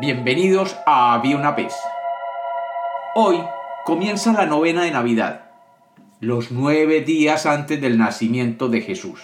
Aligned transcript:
Bienvenidos 0.00 0.76
a 0.86 1.14
Había 1.14 1.34
una 1.34 1.50
vez. 1.50 1.74
Hoy 3.16 3.42
comienza 3.84 4.32
la 4.32 4.46
novena 4.46 4.84
de 4.84 4.92
Navidad, 4.92 5.50
los 6.20 6.52
nueve 6.52 7.00
días 7.00 7.46
antes 7.46 7.80
del 7.80 7.98
nacimiento 7.98 8.68
de 8.68 8.80
Jesús. 8.80 9.20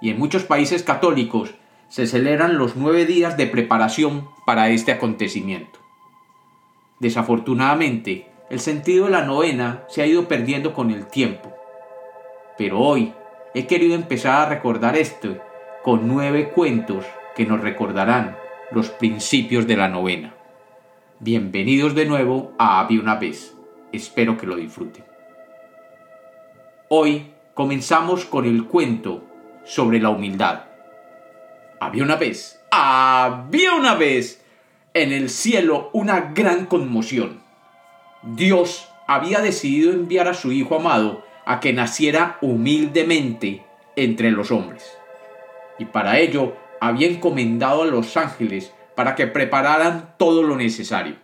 Y 0.00 0.10
en 0.10 0.18
muchos 0.18 0.42
países 0.42 0.82
católicos 0.82 1.54
se 1.86 2.08
celebran 2.08 2.58
los 2.58 2.74
nueve 2.74 3.06
días 3.06 3.36
de 3.36 3.46
preparación 3.46 4.28
para 4.44 4.68
este 4.70 4.90
acontecimiento. 4.90 5.78
Desafortunadamente, 6.98 8.28
el 8.50 8.58
sentido 8.58 9.04
de 9.04 9.12
la 9.12 9.24
novena 9.24 9.84
se 9.86 10.02
ha 10.02 10.06
ido 10.06 10.26
perdiendo 10.26 10.74
con 10.74 10.90
el 10.90 11.06
tiempo. 11.06 11.54
Pero 12.58 12.80
hoy 12.80 13.14
he 13.54 13.68
querido 13.68 13.94
empezar 13.94 14.44
a 14.44 14.48
recordar 14.48 14.96
esto 14.96 15.38
con 15.84 16.08
nueve 16.08 16.48
cuentos 16.48 17.04
que 17.36 17.46
nos 17.46 17.60
recordarán 17.60 18.42
los 18.74 18.90
principios 18.90 19.68
de 19.68 19.76
la 19.76 19.88
novena. 19.88 20.34
Bienvenidos 21.20 21.94
de 21.94 22.06
nuevo 22.06 22.52
a 22.58 22.80
Había 22.80 23.00
una 23.00 23.14
vez. 23.14 23.54
Espero 23.92 24.36
que 24.36 24.48
lo 24.48 24.56
disfruten. 24.56 25.04
Hoy 26.88 27.30
comenzamos 27.54 28.24
con 28.24 28.46
el 28.46 28.64
cuento 28.64 29.22
sobre 29.62 30.00
la 30.00 30.10
humildad. 30.10 30.64
Había 31.78 32.02
una 32.02 32.16
vez, 32.16 32.60
había 32.72 33.74
una 33.74 33.94
vez 33.94 34.44
en 34.92 35.12
el 35.12 35.30
cielo 35.30 35.90
una 35.92 36.32
gran 36.34 36.66
conmoción. 36.66 37.42
Dios 38.24 38.88
había 39.06 39.40
decidido 39.40 39.92
enviar 39.92 40.26
a 40.26 40.34
su 40.34 40.50
Hijo 40.50 40.74
amado 40.74 41.24
a 41.46 41.60
que 41.60 41.72
naciera 41.72 42.38
humildemente 42.40 43.64
entre 43.94 44.32
los 44.32 44.50
hombres. 44.50 44.84
Y 45.78 45.84
para 45.84 46.18
ello 46.18 46.56
había 46.80 47.08
encomendado 47.08 47.82
a 47.82 47.86
los 47.86 48.16
ángeles 48.16 48.72
para 48.94 49.14
que 49.14 49.26
prepararan 49.26 50.14
todo 50.18 50.42
lo 50.42 50.56
necesario. 50.56 51.16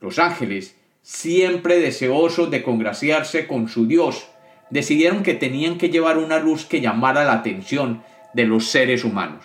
Los 0.00 0.18
ángeles, 0.18 0.76
siempre 1.02 1.78
deseosos 1.78 2.50
de 2.50 2.62
congraciarse 2.62 3.46
con 3.46 3.68
su 3.68 3.86
Dios, 3.86 4.28
decidieron 4.70 5.22
que 5.22 5.34
tenían 5.34 5.78
que 5.78 5.90
llevar 5.90 6.18
una 6.18 6.38
luz 6.38 6.66
que 6.66 6.80
llamara 6.80 7.24
la 7.24 7.34
atención 7.34 8.02
de 8.32 8.44
los 8.44 8.66
seres 8.66 9.04
humanos, 9.04 9.44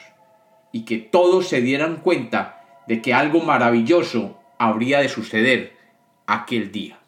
y 0.71 0.85
que 0.85 0.97
todos 0.97 1.47
se 1.47 1.61
dieran 1.61 1.97
cuenta 1.97 2.83
de 2.87 3.01
que 3.01 3.13
algo 3.13 3.41
maravilloso 3.41 4.39
habría 4.57 4.99
de 4.99 5.09
suceder 5.09 5.77
aquel 6.25 6.71
día. 6.71 6.99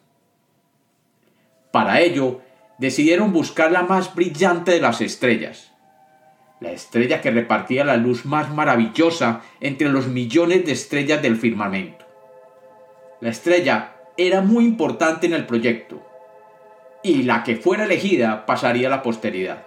Para 1.72 2.00
ello, 2.00 2.40
decidieron 2.78 3.32
buscar 3.32 3.72
la 3.72 3.82
más 3.82 4.14
brillante 4.14 4.72
de 4.72 4.80
las 4.80 5.00
estrellas, 5.00 5.71
la 6.62 6.70
estrella 6.70 7.20
que 7.20 7.32
repartía 7.32 7.84
la 7.84 7.96
luz 7.96 8.24
más 8.24 8.48
maravillosa 8.54 9.42
entre 9.60 9.88
los 9.88 10.06
millones 10.06 10.64
de 10.64 10.70
estrellas 10.70 11.20
del 11.20 11.36
firmamento. 11.36 12.04
La 13.20 13.30
estrella 13.30 13.96
era 14.16 14.42
muy 14.42 14.64
importante 14.64 15.26
en 15.26 15.32
el 15.32 15.44
proyecto, 15.44 16.00
y 17.02 17.24
la 17.24 17.42
que 17.42 17.56
fuera 17.56 17.84
elegida 17.84 18.46
pasaría 18.46 18.86
a 18.86 18.90
la 18.90 19.02
posteridad. 19.02 19.66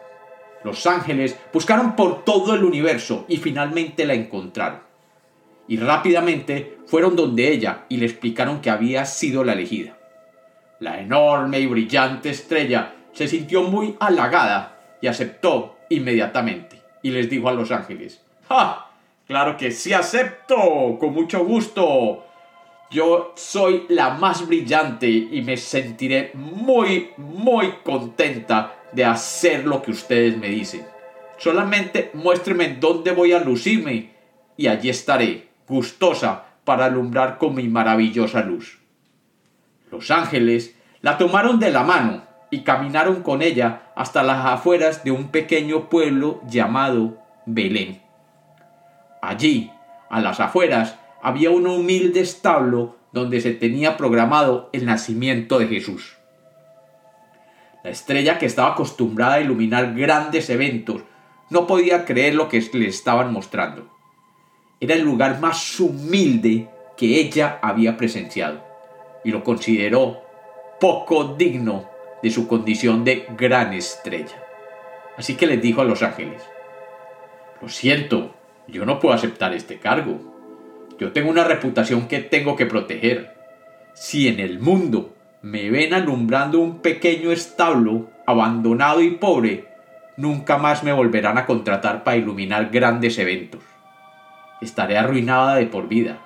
Los 0.63 0.87
ángeles 0.87 1.37
buscaron 1.51 1.97
por 1.97 2.23
todo 2.23 2.55
el 2.55 2.63
universo 2.63 3.25
y 3.27 3.37
finalmente 3.37 4.05
la 4.05 4.13
encontraron. 4.13 4.79
Y 5.67 5.77
rápidamente 5.77 6.77
fueron 6.87 7.17
donde 7.17 7.51
ella 7.51 7.85
y 7.89 7.97
le 7.97 8.05
explicaron 8.05 8.61
que 8.61 8.69
había 8.69 9.05
sido 9.05 9.43
la 9.43 9.53
elegida. 9.53 9.97
La 10.79 11.01
enorme 11.01 11.59
y 11.59 11.67
brillante 11.67 12.29
estrella 12.29 12.93
se 13.11 13.27
sintió 13.27 13.63
muy 13.63 13.95
halagada 13.99 14.79
y 15.01 15.07
aceptó 15.07 15.77
inmediatamente 15.89 16.84
y 17.05 17.11
les 17.11 17.29
dijo 17.29 17.47
a 17.47 17.53
los 17.53 17.69
ángeles, 17.69 18.19
¡Ja! 18.49 18.87
Claro 19.27 19.57
que 19.57 19.69
sí 19.69 19.93
acepto, 19.93 20.97
con 20.99 21.13
mucho 21.13 21.45
gusto. 21.45 22.25
Yo 22.89 23.31
soy 23.35 23.85
la 23.89 24.09
más 24.15 24.47
brillante 24.47 25.07
y 25.07 25.43
me 25.43 25.55
sentiré 25.55 26.31
muy, 26.33 27.11
muy 27.17 27.73
contenta 27.83 28.77
de 28.91 29.05
hacer 29.05 29.67
lo 29.67 29.83
que 29.83 29.91
ustedes 29.91 30.35
me 30.35 30.49
dicen. 30.49 30.83
Solamente 31.37 32.09
muéstrenme 32.15 32.69
dónde 32.79 33.11
voy 33.11 33.33
a 33.33 33.39
lucirme 33.39 34.09
y 34.57 34.65
allí 34.65 34.89
estaré, 34.89 35.49
gustosa, 35.67 36.45
para 36.63 36.85
alumbrar 36.85 37.37
con 37.37 37.53
mi 37.53 37.67
maravillosa 37.67 38.41
luz. 38.41 38.79
Los 39.91 40.09
ángeles 40.09 40.73
la 41.03 41.19
tomaron 41.19 41.59
de 41.59 41.69
la 41.69 41.83
mano 41.83 42.23
y 42.49 42.61
caminaron 42.61 43.21
con 43.21 43.41
ella 43.41 43.83
hasta 43.95 44.23
las 44.23 44.45
afueras 44.45 45.03
de 45.03 45.11
un 45.11 45.29
pequeño 45.29 45.89
pueblo 45.89 46.41
llamado 46.47 47.17
Belén. 47.45 48.01
Allí, 49.21 49.71
a 50.09 50.21
las 50.21 50.39
afueras, 50.39 50.97
había 51.21 51.49
un 51.49 51.67
humilde 51.67 52.19
establo 52.19 52.97
donde 53.11 53.41
se 53.41 53.53
tenía 53.53 53.97
programado 53.97 54.69
el 54.73 54.85
nacimiento 54.85 55.57
de 55.57 55.67
Jesús. 55.67 56.17
La 57.83 57.89
estrella 57.89 58.37
que 58.37 58.45
estaba 58.45 58.73
acostumbrada 58.73 59.35
a 59.35 59.41
iluminar 59.41 59.93
grandes 59.95 60.49
eventos 60.49 61.03
no 61.49 61.67
podía 61.67 62.05
creer 62.05 62.35
lo 62.35 62.49
que 62.49 62.63
le 62.73 62.87
estaban 62.87 63.31
mostrando. 63.31 63.87
Era 64.79 64.95
el 64.95 65.01
lugar 65.01 65.39
más 65.39 65.79
humilde 65.79 66.67
que 66.97 67.19
ella 67.19 67.59
había 67.61 67.97
presenciado 67.97 68.63
y 69.23 69.31
lo 69.31 69.43
consideró 69.43 70.21
poco 70.79 71.35
digno 71.35 71.94
de 72.25 72.31
su 72.31 72.47
condición 72.47 73.03
de 73.03 73.27
gran 73.37 73.71
estrella. 73.73 74.43
Así 75.15 75.35
que 75.35 75.45
les 75.45 75.61
dijo 75.61 75.81
a 75.81 75.85
los 75.85 76.01
ángeles, 76.01 76.41
Lo 77.61 77.69
siento, 77.69 78.33
yo 78.67 78.83
no 78.83 78.99
puedo 78.99 79.13
aceptar 79.13 79.53
este 79.53 79.77
cargo. 79.77 80.19
Yo 80.97 81.11
tengo 81.11 81.29
una 81.29 81.43
reputación 81.43 82.07
que 82.07 82.21
tengo 82.21 82.55
que 82.55 82.65
proteger. 82.65 83.35
Si 83.93 84.27
en 84.27 84.39
el 84.39 84.57
mundo 84.59 85.13
me 85.43 85.69
ven 85.69 85.93
alumbrando 85.93 86.59
un 86.59 86.79
pequeño 86.79 87.31
establo 87.31 88.09
abandonado 88.25 89.03
y 89.03 89.11
pobre, 89.11 89.67
nunca 90.17 90.57
más 90.57 90.83
me 90.83 90.93
volverán 90.93 91.37
a 91.37 91.45
contratar 91.45 92.03
para 92.03 92.17
iluminar 92.17 92.71
grandes 92.71 93.19
eventos. 93.19 93.61
Estaré 94.63 94.97
arruinada 94.97 95.57
de 95.57 95.67
por 95.67 95.87
vida. 95.87 96.25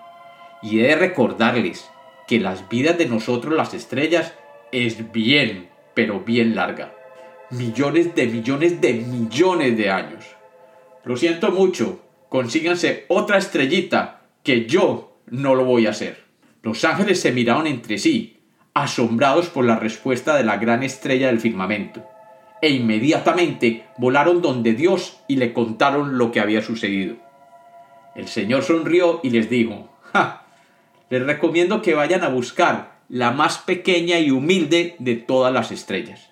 Y 0.62 0.80
he 0.80 0.88
de 0.88 0.96
recordarles 0.96 1.90
que 2.26 2.40
las 2.40 2.70
vidas 2.70 2.98
de 2.98 3.08
nosotros 3.08 3.54
las 3.54 3.74
estrellas 3.74 4.34
es 4.72 5.12
bien, 5.12 5.68
pero 6.00 6.22
bien 6.22 6.56
larga. 6.56 6.94
Millones 7.50 8.16
de 8.16 8.26
millones 8.28 8.80
de 8.80 8.94
millones 8.94 9.76
de 9.76 9.90
años. 9.90 10.24
Lo 11.04 11.18
siento 11.18 11.52
mucho, 11.52 12.00
consíganse 12.30 13.04
otra 13.10 13.38
estrellita, 13.38 14.22
que 14.42 14.66
yo 14.66 15.18
no 15.28 15.56
lo 15.56 15.66
voy 15.66 15.88
a 15.88 15.90
hacer. 15.90 16.24
Los 16.64 16.86
ángeles 16.86 17.20
se 17.20 17.34
miraron 17.34 17.68
entre 17.68 17.98
sí, 17.98 18.40
asombrados 18.74 19.50
por 19.50 19.66
la 19.66 19.76
respuesta 19.76 20.38
de 20.38 20.46
la 20.46 20.56
gran 20.56 20.84
estrella 20.84 21.28
del 21.28 21.42
firmamento, 21.42 22.08
e 22.62 22.70
inmediatamente 22.70 23.84
volaron 23.98 24.42
donde 24.42 24.76
Dios 24.76 25.20
y 25.28 25.36
le 25.36 25.52
contaron 25.52 26.18
lo 26.18 26.32
que 26.32 26.40
había 26.40 26.62
sucedido. 26.62 27.18
El 28.16 28.30
Señor 28.30 28.64
sonrió 28.64 29.20
y 29.22 29.32
les 29.32 29.50
dijo, 29.50 29.90
¡Ja! 30.14 30.46
Les 31.10 31.26
recomiendo 31.26 31.82
que 31.82 31.94
vayan 31.94 32.24
a 32.24 32.30
buscar 32.30 32.99
la 33.10 33.32
más 33.32 33.58
pequeña 33.58 34.20
y 34.20 34.30
humilde 34.30 34.96
de 35.00 35.16
todas 35.16 35.52
las 35.52 35.72
estrellas. 35.72 36.30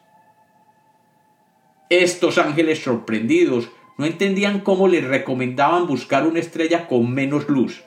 Estos 1.90 2.38
ángeles 2.38 2.84
sorprendidos 2.84 3.70
no 3.98 4.06
entendían 4.06 4.60
cómo 4.60 4.88
les 4.88 5.04
recomendaban 5.04 5.88
buscar 5.88 6.28
una 6.28 6.40
estrella 6.40 6.88
con 6.88 7.12
menos 7.12 7.50
luz, 7.50 7.84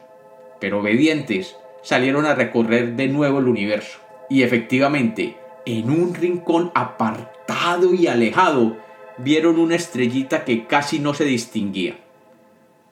pero 0.60 0.80
obedientes 0.80 1.56
salieron 1.82 2.26
a 2.26 2.34
recorrer 2.34 2.96
de 2.96 3.06
nuevo 3.06 3.38
el 3.38 3.46
universo. 3.46 4.00
Y 4.28 4.42
efectivamente, 4.42 5.36
en 5.66 5.90
un 5.90 6.14
rincón 6.14 6.72
apartado 6.74 7.94
y 7.94 8.08
alejado, 8.08 8.76
vieron 9.18 9.58
una 9.58 9.76
estrellita 9.76 10.44
que 10.44 10.66
casi 10.66 10.98
no 10.98 11.14
se 11.14 11.24
distinguía. 11.24 11.96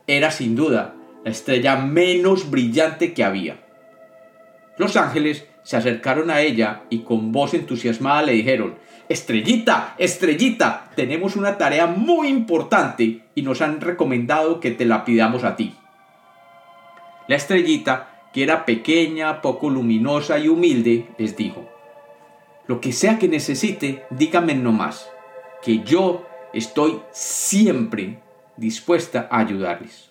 Era 0.06 0.30
sin 0.30 0.54
duda 0.54 0.94
la 1.24 1.30
estrella 1.30 1.76
menos 1.76 2.50
brillante 2.50 3.14
que 3.14 3.24
había. 3.24 3.64
Los 4.76 4.96
ángeles 4.96 5.46
se 5.62 5.76
acercaron 5.76 6.30
a 6.30 6.40
ella 6.40 6.82
y 6.90 7.00
con 7.00 7.32
voz 7.32 7.54
entusiasmada 7.54 8.22
le 8.22 8.32
dijeron, 8.32 8.76
Estrellita, 9.08 9.94
estrellita, 9.96 10.90
tenemos 10.94 11.34
una 11.34 11.56
tarea 11.56 11.86
muy 11.86 12.28
importante 12.28 13.22
y 13.34 13.42
nos 13.42 13.62
han 13.62 13.80
recomendado 13.80 14.60
que 14.60 14.70
te 14.70 14.84
la 14.84 15.04
pidamos 15.04 15.44
a 15.44 15.56
ti. 15.56 15.74
La 17.26 17.36
estrellita, 17.36 18.28
que 18.32 18.42
era 18.42 18.66
pequeña, 18.66 19.40
poco 19.40 19.70
luminosa 19.70 20.38
y 20.38 20.48
humilde, 20.48 21.08
les 21.16 21.36
dijo, 21.36 21.68
Lo 22.66 22.80
que 22.82 22.92
sea 22.92 23.18
que 23.18 23.28
necesite, 23.28 24.04
dígame 24.10 24.54
nomás, 24.54 25.10
que 25.62 25.82
yo 25.84 26.26
estoy 26.52 27.00
siempre 27.10 28.18
dispuesta 28.58 29.28
a 29.30 29.38
ayudarles. 29.38 30.10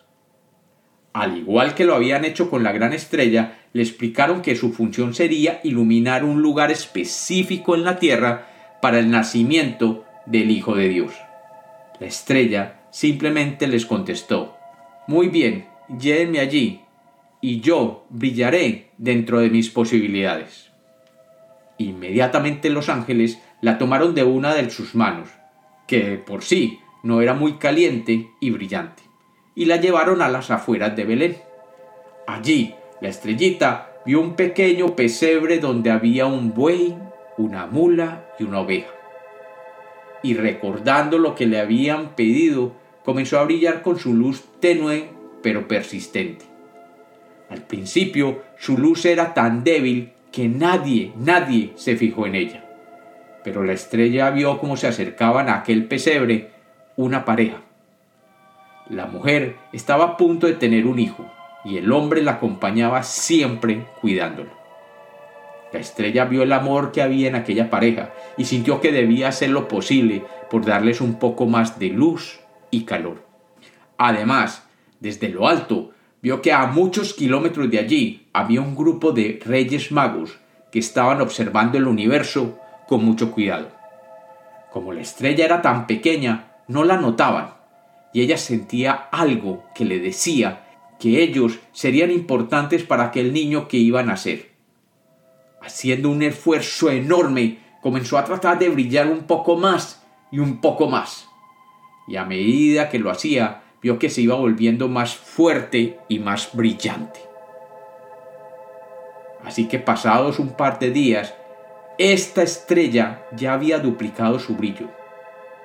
Al 1.13 1.37
igual 1.37 1.75
que 1.75 1.85
lo 1.85 1.95
habían 1.95 2.25
hecho 2.25 2.49
con 2.49 2.63
la 2.63 2.71
gran 2.71 2.93
estrella, 2.93 3.56
le 3.73 3.81
explicaron 3.81 4.41
que 4.41 4.55
su 4.55 4.71
función 4.73 5.13
sería 5.13 5.59
iluminar 5.63 6.23
un 6.23 6.41
lugar 6.41 6.71
específico 6.71 7.75
en 7.75 7.83
la 7.83 7.99
tierra 7.99 8.47
para 8.81 8.99
el 8.99 9.09
nacimiento 9.11 10.05
del 10.25 10.51
Hijo 10.51 10.75
de 10.75 10.89
Dios. 10.89 11.13
La 11.99 12.07
estrella 12.07 12.81
simplemente 12.91 13.67
les 13.67 13.85
contestó, 13.85 14.55
Muy 15.07 15.29
bien, 15.29 15.67
llévenme 15.99 16.39
allí, 16.39 16.81
y 17.41 17.59
yo 17.61 18.05
brillaré 18.09 18.91
dentro 18.97 19.39
de 19.39 19.49
mis 19.49 19.69
posibilidades. 19.69 20.71
Inmediatamente 21.77 22.69
los 22.69 22.89
ángeles 22.89 23.39
la 23.61 23.77
tomaron 23.77 24.15
de 24.15 24.23
una 24.23 24.53
de 24.53 24.69
sus 24.69 24.95
manos, 24.95 25.29
que 25.87 26.17
por 26.17 26.43
sí 26.43 26.79
no 27.03 27.21
era 27.21 27.33
muy 27.33 27.53
caliente 27.53 28.29
y 28.39 28.49
brillante, 28.49 29.03
y 29.55 29.65
la 29.65 29.77
llevaron 29.77 30.21
a 30.21 30.29
las 30.29 30.51
afueras 30.51 30.95
de 30.95 31.05
Belén. 31.05 31.37
Allí, 32.27 32.73
la 32.99 33.09
estrellita 33.09 33.91
vio 34.05 34.21
un 34.21 34.35
pequeño 34.35 34.95
pesebre 34.95 35.59
donde 35.59 35.91
había 35.91 36.25
un 36.25 36.53
buey, 36.53 36.97
una 37.37 37.67
mula 37.67 38.25
y 38.39 38.43
una 38.43 38.61
oveja. 38.61 38.91
Y 40.23 40.33
recordando 40.33 41.19
lo 41.19 41.35
que 41.35 41.45
le 41.45 41.59
habían 41.59 42.15
pedido, 42.15 42.73
comenzó 43.05 43.39
a 43.39 43.43
brillar 43.43 43.83
con 43.83 43.99
su 43.99 44.13
luz 44.13 44.45
tenue 44.59 45.09
pero 45.43 45.67
persistente. 45.67 46.45
Al 47.49 47.61
principio 47.61 48.41
su 48.57 48.77
luz 48.77 49.05
era 49.05 49.33
tan 49.33 49.63
débil 49.63 50.13
que 50.31 50.47
nadie, 50.47 51.13
nadie 51.15 51.73
se 51.75 51.95
fijó 51.95 52.25
en 52.25 52.35
ella. 52.35 52.65
Pero 53.43 53.63
la 53.63 53.73
estrella 53.73 54.31
vio 54.31 54.57
cómo 54.57 54.75
se 54.75 54.87
acercaban 54.87 55.47
a 55.49 55.59
aquel 55.59 55.85
pesebre 55.85 56.49
una 56.95 57.23
pareja. 57.25 57.61
La 58.89 59.05
mujer 59.05 59.55
estaba 59.71 60.05
a 60.05 60.17
punto 60.17 60.47
de 60.47 60.53
tener 60.53 60.87
un 60.87 60.99
hijo 60.99 61.31
y 61.67 61.77
el 61.77 61.91
hombre 61.91 62.23
la 62.23 62.33
acompañaba 62.33 63.03
siempre 63.03 63.87
cuidándolo. 63.99 64.51
La 65.73 65.79
estrella 65.79 66.23
vio 66.23 66.43
el 66.43 66.53
amor 66.53 66.93
que 66.93 67.01
había 67.01 67.27
en 67.27 67.35
aquella 67.35 67.69
pareja 67.69 68.13
y 68.37 68.45
sintió 68.45 68.79
que 68.79 68.93
debía 68.93 69.27
hacer 69.27 69.49
lo 69.49 69.67
posible 69.67 70.23
por 70.49 70.65
darles 70.65 71.01
un 71.01 71.19
poco 71.19 71.45
más 71.45 71.77
de 71.77 71.89
luz 71.89 72.39
y 72.71 72.85
calor. 72.85 73.21
Además, 73.97 74.65
desde 75.01 75.27
lo 75.27 75.45
alto, 75.45 75.91
vio 76.21 76.41
que 76.41 76.53
a 76.53 76.67
muchos 76.67 77.13
kilómetros 77.13 77.69
de 77.69 77.79
allí 77.79 78.27
había 78.31 78.61
un 78.61 78.73
grupo 78.73 79.11
de 79.11 79.41
reyes 79.45 79.91
magos 79.91 80.39
que 80.71 80.79
estaban 80.79 81.19
observando 81.19 81.77
el 81.77 81.87
universo 81.87 82.57
con 82.87 83.03
mucho 83.03 83.33
cuidado. 83.33 83.71
Como 84.71 84.93
la 84.93 85.01
estrella 85.01 85.43
era 85.43 85.61
tan 85.61 85.85
pequeña, 85.85 86.53
no 86.69 86.85
la 86.85 86.95
notaban, 86.95 87.55
y 88.13 88.21
ella 88.21 88.37
sentía 88.37 88.93
algo 89.11 89.65
que 89.75 89.83
le 89.83 89.99
decía 89.99 90.63
que 90.99 91.21
ellos 91.21 91.59
serían 91.71 92.11
importantes 92.11 92.83
para 92.83 93.05
aquel 93.05 93.33
niño 93.33 93.67
que 93.67 93.77
iba 93.77 93.99
a 93.99 94.03
nacer. 94.03 94.51
Haciendo 95.61 96.09
un 96.09 96.23
esfuerzo 96.23 96.89
enorme, 96.89 97.59
comenzó 97.81 98.17
a 98.17 98.25
tratar 98.25 98.59
de 98.59 98.69
brillar 98.69 99.07
un 99.07 99.23
poco 99.23 99.57
más 99.57 100.03
y 100.31 100.39
un 100.39 100.61
poco 100.61 100.87
más. 100.87 101.27
Y 102.07 102.15
a 102.15 102.25
medida 102.25 102.89
que 102.89 102.99
lo 102.99 103.11
hacía, 103.11 103.63
vio 103.81 103.99
que 103.99 104.09
se 104.09 104.21
iba 104.21 104.35
volviendo 104.35 104.87
más 104.87 105.15
fuerte 105.15 105.99
y 106.07 106.19
más 106.19 106.49
brillante. 106.53 107.19
Así 109.43 109.67
que 109.67 109.79
pasados 109.79 110.39
un 110.39 110.49
par 110.49 110.79
de 110.79 110.91
días, 110.91 111.33
esta 111.97 112.43
estrella 112.43 113.25
ya 113.35 113.53
había 113.53 113.79
duplicado 113.79 114.39
su 114.39 114.55
brillo 114.55 114.89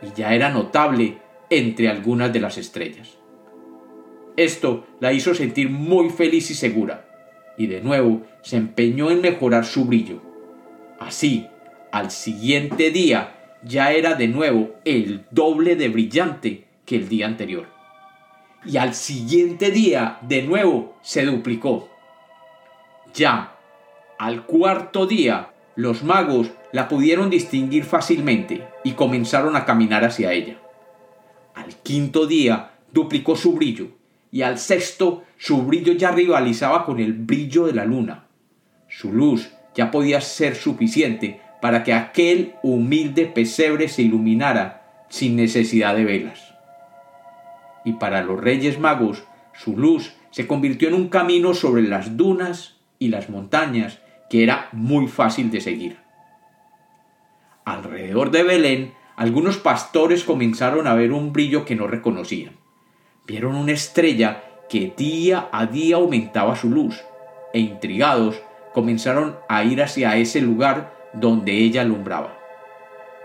y 0.01 0.13
ya 0.15 0.35
era 0.35 0.51
notable 0.51 1.19
entre 1.51 1.89
algunas 1.89 2.33
de 2.33 2.41
las 2.41 2.59
estrellas. 2.59 3.22
Esto 4.37 4.87
la 5.01 5.13
hizo 5.13 5.35
sentir 5.35 5.69
muy 5.69 6.11
feliz 6.11 6.51
y 6.51 6.55
segura, 6.55 7.05
y 7.59 7.67
de 7.67 7.81
nuevo 7.81 8.23
se 8.43 8.57
empeñó 8.57 9.11
en 9.11 9.21
mejorar 9.21 9.65
su 9.65 9.85
brillo. 9.85 10.23
Así, 10.99 11.47
al 11.91 12.11
siguiente 12.11 12.91
día 12.91 13.59
ya 13.63 13.93
era 13.93 14.15
de 14.15 14.29
nuevo 14.29 14.71
el 14.85 15.25
doble 15.31 15.77
de 15.77 15.89
brillante 15.89 16.65
que 16.87 16.97
el 16.97 17.09
día 17.09 17.27
anterior. 17.27 17.67
Y 18.65 18.79
al 18.79 18.95
siguiente 18.95 19.71
día 19.71 20.19
de 20.23 20.43
nuevo 20.43 20.97
se 21.03 21.25
duplicó. 21.25 21.91
Ya, 23.13 23.57
al 24.19 24.47
cuarto 24.47 25.07
día, 25.07 25.51
los 25.77 26.03
magos 26.05 26.51
la 26.73 26.89
pudieron 26.89 27.29
distinguir 27.29 27.85
fácilmente 27.85 28.67
y 28.85 28.93
comenzaron 28.93 29.57
a 29.57 29.67
caminar 29.67 30.05
hacia 30.05 30.33
ella. 30.33 30.59
Al 31.55 31.75
quinto 31.83 32.27
día 32.27 32.71
duplicó 32.93 33.37
su 33.37 33.53
brillo 33.53 33.89
y 34.33 34.43
al 34.43 34.59
sexto 34.59 35.23
su 35.37 35.63
brillo 35.63 35.93
ya 35.93 36.11
rivalizaba 36.11 36.85
con 36.85 36.99
el 36.99 37.13
brillo 37.13 37.67
de 37.67 37.75
la 37.75 37.85
luna. 37.85 38.25
Su 38.89 39.13
luz 39.13 39.51
ya 39.75 39.91
podía 39.91 40.21
ser 40.21 40.57
suficiente 40.57 41.41
para 41.61 41.85
que 41.85 41.93
aquel 41.93 42.55
humilde 42.63 43.27
pesebre 43.27 43.89
se 43.89 44.03
iluminara 44.03 45.05
sin 45.11 45.37
necesidad 45.37 45.95
de 45.95 46.05
velas. 46.05 46.55
Y 47.85 47.93
para 47.95 48.23
los 48.23 48.41
reyes 48.41 48.81
magos 48.81 49.23
su 49.53 49.77
luz 49.77 50.15
se 50.31 50.47
convirtió 50.47 50.89
en 50.89 50.95
un 50.95 51.09
camino 51.09 51.53
sobre 51.53 51.83
las 51.83 52.17
dunas 52.17 52.77
y 52.99 53.09
las 53.09 53.29
montañas 53.29 54.01
que 54.31 54.43
era 54.43 54.71
muy 54.73 55.09
fácil 55.09 55.51
de 55.51 55.61
seguir. 55.61 55.99
Alrededor 57.67 58.31
de 58.31 58.43
Belén, 58.43 58.95
algunos 59.15 59.59
pastores 59.59 60.25
comenzaron 60.25 60.87
a 60.87 60.95
ver 60.95 61.13
un 61.13 61.35
brillo 61.35 61.67
que 61.67 61.77
no 61.77 61.87
reconocían. 61.87 62.63
Vieron 63.27 63.55
una 63.55 63.73
estrella 63.73 64.43
que 64.69 64.93
día 64.97 65.49
a 65.53 65.67
día 65.67 65.97
aumentaba 65.97 66.57
su 66.57 66.69
luz, 66.71 67.01
e 67.53 67.61
intrigados 67.61 68.43
comenzaron 68.73 69.37
a 69.49 69.63
ir 69.65 69.83
hacia 69.83 70.17
ese 70.17 70.41
lugar 70.41 70.93
donde 71.13 71.53
ella 71.53 71.83
alumbraba. 71.83 72.39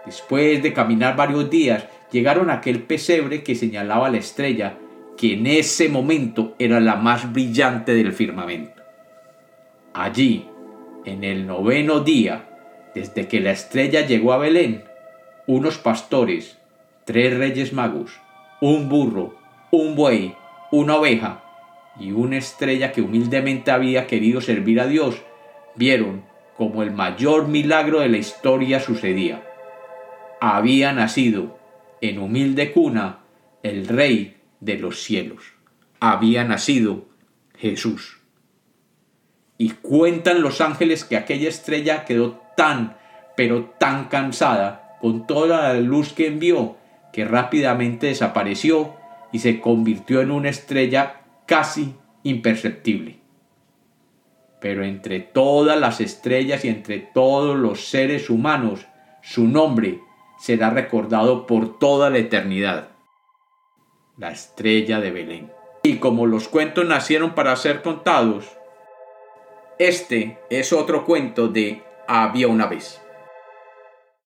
Después 0.06 0.62
de 0.62 0.74
caminar 0.74 1.16
varios 1.16 1.50
días, 1.50 1.86
llegaron 2.12 2.50
a 2.50 2.56
aquel 2.56 2.84
pesebre 2.84 3.44
que 3.44 3.56
señalaba 3.56 4.10
la 4.10 4.18
estrella, 4.18 4.78
que 5.18 5.34
en 5.34 5.48
ese 5.48 5.90
momento 5.90 6.56
era 6.60 6.80
la 6.80 6.96
más 6.96 7.34
brillante 7.34 7.94
del 7.94 8.14
firmamento. 8.14 8.84
Allí, 9.94 10.48
en 11.06 11.24
el 11.24 11.48
noveno 11.48 12.02
día, 12.02 12.48
desde 12.94 13.28
que 13.28 13.40
la 13.40 13.52
estrella 13.52 14.06
llegó 14.06 14.34
a 14.34 14.38
Belén, 14.38 14.84
unos 15.48 15.78
pastores, 15.78 16.58
tres 17.06 17.36
reyes 17.36 17.74
magos, 17.74 18.12
un 18.62 18.90
burro, 18.90 19.37
un 19.72 19.96
buey, 19.96 20.36
una 20.72 20.96
oveja 20.96 21.44
y 22.00 22.12
una 22.12 22.38
estrella 22.38 22.92
que 22.92 23.02
humildemente 23.02 23.72
había 23.72 24.08
querido 24.08 24.42
servir 24.42 24.80
a 24.80 24.88
Dios, 24.88 25.22
vieron 25.76 26.24
como 26.56 26.84
el 26.84 26.92
mayor 26.92 27.48
milagro 27.48 28.00
de 28.00 28.10
la 28.10 28.18
historia 28.18 28.80
sucedía. 28.80 29.44
Había 30.40 30.92
nacido 30.94 31.58
en 32.02 32.20
humilde 32.20 32.72
cuna 32.72 33.20
el 33.64 33.88
Rey 33.88 34.38
de 34.60 34.78
los 34.78 35.02
cielos. 35.04 35.44
Había 36.00 36.44
nacido 36.44 37.06
Jesús. 37.58 38.20
Y 39.58 39.72
cuentan 39.72 40.42
los 40.42 40.62
ángeles 40.62 41.04
que 41.04 41.18
aquella 41.18 41.50
estrella 41.50 42.06
quedó 42.06 42.42
tan, 42.56 42.98
pero 43.36 43.74
tan 43.80 44.06
cansada 44.06 44.98
con 45.02 45.26
toda 45.26 45.74
la 45.74 45.80
luz 45.80 46.14
que 46.14 46.28
envió, 46.28 46.78
que 47.12 47.26
rápidamente 47.26 48.08
desapareció 48.08 48.97
y 49.32 49.40
se 49.40 49.60
convirtió 49.60 50.22
en 50.22 50.32
una 50.32 50.50
estrella 50.50 51.22
casi 51.46 51.96
imperceptible. 52.24 53.20
Pero 54.60 54.84
entre 54.84 55.20
todas 55.20 55.80
las 55.80 56.02
estrellas 56.02 56.66
y 56.66 56.70
entre 56.70 57.00
todos 57.00 57.58
los 57.58 57.88
seres 57.90 58.30
humanos, 58.30 58.88
su 59.22 59.48
nombre 59.48 60.00
será 60.40 60.70
recordado 60.70 61.46
por 61.46 61.78
toda 61.80 62.10
la 62.10 62.18
eternidad. 62.18 62.90
La 64.18 64.32
estrella 64.32 65.00
de 65.00 65.12
Belén. 65.12 65.52
Y 65.84 65.98
como 65.98 66.26
los 66.26 66.48
cuentos 66.48 66.86
nacieron 66.86 67.36
para 67.36 67.56
ser 67.56 67.82
contados, 67.82 68.58
este 69.78 70.40
es 70.50 70.74
otro 70.74 71.06
cuento 71.06 71.48
de 71.48 71.84
Había 72.08 72.48
una 72.48 72.66
vez. 72.66 73.02